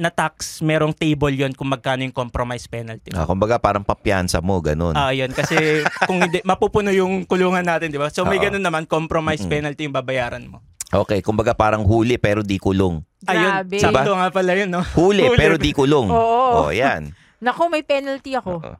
na 0.00 0.08
tax, 0.08 0.64
merong 0.64 0.96
table 0.96 1.36
yon 1.36 1.52
kung 1.52 1.68
magkano 1.68 2.00
yung 2.00 2.16
compromise 2.16 2.64
penalty. 2.64 3.12
Ah, 3.12 3.28
kumbaga 3.28 3.60
parang 3.60 3.84
papiansa 3.84 4.40
mo, 4.40 4.56
ganun. 4.64 4.96
Ah, 4.96 5.12
yun. 5.12 5.28
Kasi 5.28 5.84
kung 6.08 6.24
hindi, 6.24 6.40
mapupuno 6.40 6.88
yung 6.88 7.28
kulungan 7.28 7.60
natin, 7.60 7.92
di 7.92 8.00
ba? 8.00 8.08
So 8.08 8.24
may 8.24 8.40
Oo. 8.40 8.48
ganun 8.48 8.64
naman, 8.64 8.88
compromise 8.88 9.44
penalty 9.44 9.84
yung 9.84 9.92
babayaran 9.92 10.48
mo. 10.48 10.64
Okay, 10.88 11.20
kumbaga 11.20 11.52
parang 11.52 11.84
huli 11.84 12.16
pero 12.16 12.40
di 12.40 12.56
kulong. 12.56 13.04
Ayun, 13.28 13.52
Grabe. 13.52 13.76
sakto 13.80 14.10
nga 14.16 14.28
pala 14.32 14.52
yun, 14.56 14.70
no? 14.72 14.80
Huli, 14.96 15.28
pero 15.36 15.60
di 15.60 15.76
kulong. 15.76 16.08
Oo. 16.08 16.68
Oh, 16.68 16.70
yan. 16.72 17.12
Nako, 17.44 17.68
may 17.68 17.84
penalty 17.84 18.36
ako. 18.36 18.60
Oo. 18.60 18.74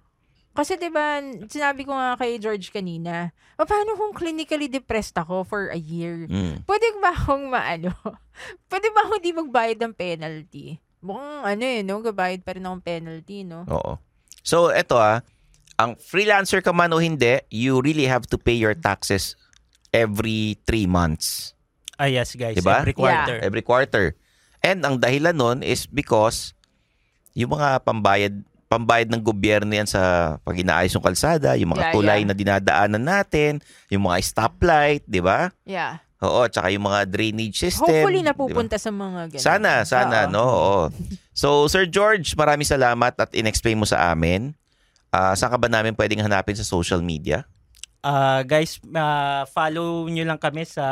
Kasi 0.51 0.75
'di 0.75 0.91
ba, 0.91 1.23
sinabi 1.47 1.87
ko 1.87 1.95
nga 1.95 2.19
kay 2.19 2.37
George 2.43 2.75
kanina, 2.75 3.31
"Pa- 3.55 3.71
paano 3.71 3.95
kung 3.95 4.11
clinically 4.11 4.67
depressed 4.67 5.15
ako 5.15 5.47
for 5.47 5.71
a 5.71 5.79
year? 5.79 6.27
Mm. 6.27 6.67
Pwede 6.67 6.91
ba 6.99 7.15
akong 7.15 7.47
maano? 7.47 7.95
Pwede 8.71 8.91
ba 8.91 9.07
akong 9.07 9.23
di 9.23 9.31
magbayad 9.31 9.79
ng 9.79 9.95
penalty? 9.95 10.83
Mukhang 11.01 11.57
ano 11.57 11.65
eh, 11.65 11.81
no? 11.87 12.03
Gabayad 12.03 12.43
pa 12.43 12.59
rin 12.59 12.67
akong 12.67 12.83
penalty, 12.83 13.47
no? 13.47 13.63
Oo. 13.71 13.97
So, 14.43 14.69
eto 14.75 14.99
ah, 14.99 15.23
ang 15.81 15.97
freelancer 15.97 16.61
ka 16.61 16.75
man 16.75 16.93
o 16.93 17.01
hindi, 17.01 17.41
you 17.49 17.81
really 17.81 18.05
have 18.05 18.29
to 18.29 18.37
pay 18.37 18.59
your 18.59 18.77
taxes 18.77 19.39
every 19.95 20.61
three 20.69 20.85
months. 20.85 21.55
Ah, 21.97 22.09
yes, 22.11 22.37
guys. 22.37 22.57
Diba? 22.59 22.81
Every 22.85 22.93
quarter. 22.97 23.37
Every 23.41 23.65
quarter. 23.65 24.19
And 24.61 24.85
ang 24.85 25.01
dahilan 25.01 25.37
nun 25.37 25.59
is 25.65 25.89
because 25.89 26.53
yung 27.33 27.57
mga 27.57 27.81
pambayad 27.85 28.35
pambayad 28.71 29.11
ng 29.11 29.19
gobyerno 29.19 29.75
yan 29.75 29.89
sa 29.91 30.37
pag 30.47 30.55
inaayos 30.55 30.95
yung 30.95 31.03
kalsada, 31.03 31.59
yung 31.59 31.75
mga 31.75 31.91
Yeah, 31.91 31.95
tulay 31.95 32.21
yeah. 32.23 32.29
na 32.31 32.35
dinadaanan 32.39 33.03
natin, 33.03 33.53
yung 33.91 34.07
mga 34.07 34.23
stoplight, 34.23 35.03
di 35.11 35.19
ba? 35.19 35.51
Yeah. 35.67 35.99
Oo, 36.23 36.47
tsaka 36.47 36.71
yung 36.71 36.87
mga 36.87 37.11
drainage 37.11 37.59
system. 37.59 37.91
Hopefully 37.91 38.23
napupunta 38.23 38.79
sa 38.79 38.95
mga 38.95 39.35
ganun. 39.35 39.43
Sana, 39.43 39.73
sana, 39.83 40.29
Oo. 40.29 40.31
no? 40.31 40.45
Oo. 40.47 40.83
So, 41.35 41.67
Sir 41.67 41.89
George, 41.91 42.37
maraming 42.39 42.69
salamat 42.69 43.17
at 43.19 43.35
in-explain 43.35 43.75
mo 43.75 43.89
sa 43.89 44.15
amin. 44.15 44.55
Ah, 45.11 45.35
saan 45.35 45.51
ka 45.51 45.59
ba 45.59 45.67
namin 45.67 45.97
pwedeng 45.99 46.23
hanapin 46.23 46.55
sa 46.55 46.63
social 46.63 47.03
media? 47.03 47.43
Ah, 48.07 48.47
guys, 48.47 48.79
ah, 48.95 49.49
follow 49.51 50.07
nyo 50.07 50.23
lang 50.23 50.39
kami 50.39 50.63
sa 50.63 50.87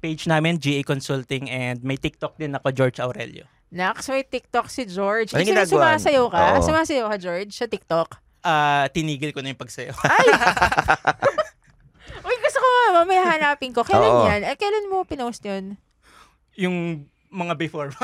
page 0.00 0.24
namin, 0.24 0.56
GA 0.56 0.80
Consulting, 0.82 1.52
and 1.52 1.84
may 1.84 2.00
TikTok 2.00 2.40
din 2.40 2.56
ako, 2.56 2.72
George 2.72 2.98
Aurelio. 2.98 3.44
Nax, 3.70 4.10
may 4.10 4.26
TikTok 4.26 4.66
si 4.66 4.82
George. 4.88 5.30
Ibig 5.30 5.46
sabihin, 5.46 5.54
ginagawa? 5.54 5.94
sumasayaw 5.94 6.26
ka? 6.26 6.42
Oo. 6.42 6.58
Sumasayaw 6.64 7.06
ka, 7.12 7.16
George, 7.20 7.52
sa 7.54 7.70
TikTok? 7.70 8.18
Ah, 8.40 8.88
tinigil 8.90 9.30
ko 9.30 9.44
na 9.44 9.52
yung 9.52 9.60
pagsayo. 9.60 9.92
Uy, 12.26 12.36
gusto 12.40 12.58
ko 12.58 12.66
nga, 12.66 13.04
mamaya 13.04 13.22
hanapin 13.36 13.70
ko. 13.70 13.86
Kailan 13.86 14.10
Oo. 14.10 14.26
yan? 14.26 14.42
Eh, 14.48 14.56
kailan 14.56 14.88
mo 14.88 15.04
pinost 15.04 15.44
yun? 15.44 15.76
yung 16.60 17.08
mga 17.32 17.56
before. 17.56 17.88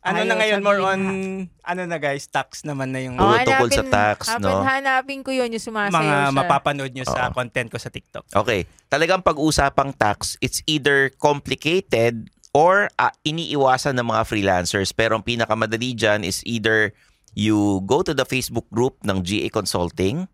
ano 0.00 0.16
Ayaw 0.16 0.26
na 0.26 0.34
ngayon, 0.36 0.60
more 0.60 0.80
on, 0.80 1.00
sabihin 1.00 1.26
ano 1.60 1.82
na 1.84 1.98
guys, 1.98 2.24
tax 2.26 2.62
naman 2.62 2.88
na 2.88 3.00
yung 3.00 3.14
Oo, 3.14 3.24
Oh, 3.24 3.34
tungkol 3.36 3.68
sa 3.68 3.82
hanapin- 3.82 3.92
tax, 3.92 4.18
no? 4.30 4.34
hanapin- 4.38 4.64
Hanapin 4.64 5.20
ko 5.20 5.30
yun, 5.30 5.50
yung 5.50 5.60
sumasayaw 5.60 5.92
mga 5.92 6.16
siya. 6.22 6.32
mapapanood 6.32 6.92
nyo 6.92 7.04
sa 7.04 7.22
Oo. 7.24 7.34
content 7.34 7.68
ko 7.68 7.76
sa 7.76 7.88
TikTok. 7.88 8.24
Okay. 8.32 8.60
Talagang 8.86 9.20
pag-usapang 9.20 9.92
tax, 9.92 10.38
it's 10.38 10.62
either 10.64 11.10
complicated 11.12 12.30
or 12.52 12.88
ah, 12.94 13.12
iniiwasan 13.22 13.92
ng 13.92 14.06
mga 14.06 14.22
freelancers. 14.24 14.90
Pero 14.90 15.14
ang 15.14 15.22
pinakamadali 15.22 15.92
dyan 15.92 16.22
is 16.22 16.40
either 16.42 16.94
you 17.32 17.56
go 17.84 18.00
to 18.00 18.12
the 18.12 18.24
Facebook 18.24 18.64
group 18.68 18.96
ng 19.02 19.20
GA 19.20 19.50
Consulting 19.50 20.24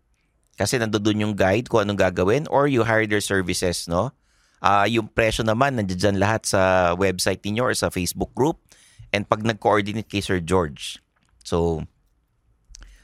kasi 0.55 0.77
nandoon 0.77 1.19
yung 1.21 1.35
guide 1.35 1.67
kung 1.67 1.83
anong 1.83 1.99
gagawin 1.99 2.47
or 2.47 2.65
you 2.65 2.81
hire 2.81 3.03
their 3.03 3.19
services, 3.19 3.85
no? 3.85 4.13
Ah, 4.57 4.85
yung 4.85 5.05
presyo 5.05 5.43
naman, 5.43 5.75
nandiyan 5.75 6.15
lahat 6.15 6.47
sa 6.47 6.61
website 6.93 7.43
ninyo 7.43 7.61
or 7.61 7.75
sa 7.75 7.89
Facebook 7.89 8.31
group. 8.31 8.61
And 9.15 9.23
pag 9.23 9.47
nag-coordinate 9.47 10.11
kay 10.11 10.19
Sir 10.19 10.43
George. 10.43 10.99
So, 11.39 11.87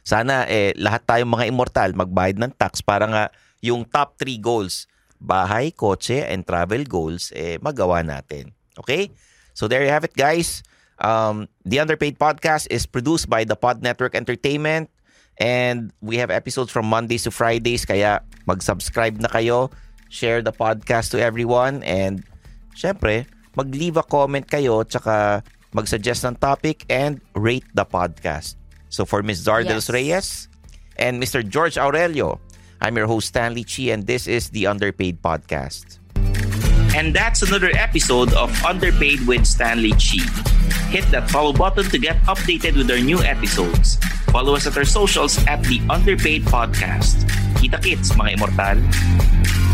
sana 0.03 0.43
eh 0.51 0.75
lahat 0.75 1.07
tayong 1.07 1.31
mga 1.31 1.47
immortal 1.47 1.95
magbayad 1.95 2.35
ng 2.35 2.51
tax 2.59 2.83
para 2.83 3.07
nga 3.07 3.23
yung 3.63 3.87
top 3.87 4.19
3 4.19 4.41
goals, 4.41 4.91
bahay, 5.21 5.71
kotse, 5.71 6.25
and 6.25 6.43
travel 6.43 6.83
goals, 6.83 7.31
eh 7.31 7.61
magawa 7.61 8.03
natin. 8.03 8.51
Okay? 8.75 9.13
So 9.53 9.69
there 9.69 9.85
you 9.85 9.93
have 9.93 10.03
it 10.03 10.17
guys. 10.17 10.65
Um, 11.01 11.49
the 11.65 11.81
Underpaid 11.81 12.17
Podcast 12.17 12.69
is 12.69 12.85
produced 12.85 13.29
by 13.29 13.45
the 13.45 13.57
Pod 13.57 13.81
Network 13.81 14.13
Entertainment 14.13 14.89
and 15.37 15.93
we 16.01 16.17
have 16.17 16.29
episodes 16.29 16.69
from 16.69 16.85
Mondays 16.89 17.25
to 17.25 17.31
Fridays 17.33 17.85
kaya 17.85 18.21
mag-subscribe 18.45 19.17
na 19.17 19.29
kayo, 19.29 19.69
share 20.09 20.41
the 20.41 20.53
podcast 20.53 21.13
to 21.13 21.17
everyone 21.17 21.81
and 21.85 22.25
syempre, 22.77 23.25
mag-leave 23.57 23.97
a 23.97 24.05
comment 24.05 24.45
kayo 24.45 24.81
tsaka 24.85 25.45
mag-suggest 25.73 26.25
ng 26.25 26.35
topic 26.35 26.83
and 26.89 27.21
rate 27.35 27.65
the 27.73 27.85
podcast. 27.85 28.55
So 28.91 29.05
for 29.05 29.23
Ms. 29.23 29.47
Zardelos 29.47 29.87
Yes. 29.87 29.89
Reyes 29.89 30.27
and 30.97 31.21
Mr. 31.21 31.39
George 31.39 31.77
Aurelio, 31.77 32.39
I'm 32.81 32.97
your 32.97 33.07
host 33.07 33.29
Stanley 33.31 33.63
Chi 33.63 33.93
and 33.93 34.05
this 34.05 34.27
is 34.27 34.49
the 34.51 34.67
Underpaid 34.67 35.21
Podcast. 35.21 35.99
And 36.91 37.15
that's 37.15 37.41
another 37.41 37.71
episode 37.79 38.33
of 38.35 38.51
Underpaid 38.67 39.23
with 39.25 39.47
Stanley 39.47 39.95
Chi. 39.95 40.19
Hit 40.91 41.07
that 41.15 41.31
follow 41.31 41.53
button 41.53 41.87
to 41.87 41.97
get 41.97 42.19
updated 42.27 42.75
with 42.75 42.91
our 42.91 42.99
new 42.99 43.23
episodes. 43.23 43.95
Follow 44.27 44.55
us 44.59 44.67
at 44.67 44.75
our 44.75 44.83
socials 44.83 45.39
at 45.47 45.63
the 45.63 45.79
Underpaid 45.87 46.43
Podcast. 46.51 47.23
Kita 47.63 47.79
kits, 47.79 48.11
mga 48.19 48.35
immortal. 48.35 49.70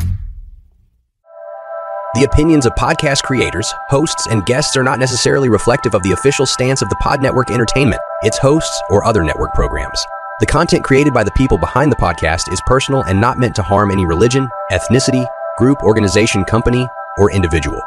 The 2.17 2.23
opinions 2.23 2.65
of 2.65 2.73
podcast 2.73 3.21
creators, 3.21 3.71
hosts, 3.89 4.25
and 4.25 4.43
guests 4.47 4.75
are 4.75 4.81
not 4.81 4.97
necessarily 4.97 5.49
reflective 5.49 5.93
of 5.93 6.01
the 6.01 6.13
official 6.13 6.47
stance 6.47 6.81
of 6.81 6.89
the 6.89 6.95
Pod 6.95 7.21
Network 7.21 7.51
Entertainment, 7.51 8.01
its 8.23 8.39
hosts, 8.39 8.81
or 8.89 9.03
other 9.03 9.23
network 9.23 9.53
programs. 9.53 10.03
The 10.39 10.47
content 10.47 10.83
created 10.83 11.13
by 11.13 11.23
the 11.23 11.37
people 11.37 11.59
behind 11.59 11.91
the 11.91 11.95
podcast 11.95 12.51
is 12.51 12.59
personal 12.65 13.03
and 13.03 13.21
not 13.21 13.37
meant 13.37 13.55
to 13.57 13.61
harm 13.61 13.91
any 13.91 14.03
religion, 14.03 14.49
ethnicity, 14.71 15.27
group, 15.59 15.83
organization, 15.83 16.43
company, 16.43 16.87
or 17.19 17.31
individual. 17.31 17.83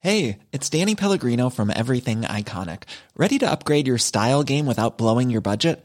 Hey, 0.00 0.38
it's 0.52 0.70
Danny 0.70 0.94
Pellegrino 0.94 1.50
from 1.50 1.70
Everything 1.70 2.22
Iconic. 2.22 2.84
Ready 3.14 3.38
to 3.40 3.50
upgrade 3.50 3.86
your 3.86 3.98
style 3.98 4.42
game 4.42 4.64
without 4.64 4.96
blowing 4.96 5.28
your 5.28 5.42
budget? 5.42 5.84